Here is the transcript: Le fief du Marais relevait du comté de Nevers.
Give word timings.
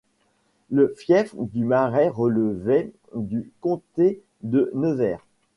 Le 0.71 0.87
fief 0.97 1.35
du 1.37 1.63
Marais 1.63 2.09
relevait 2.09 2.91
du 3.15 3.51
comté 3.59 4.23
de 4.41 4.71
Nevers. 4.73 5.23